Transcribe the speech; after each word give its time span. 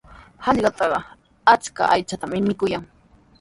Hallqatrawqa 0.45 0.99
achka 1.53 1.83
aychatami 1.95 2.39
mikuyan. 2.47 2.83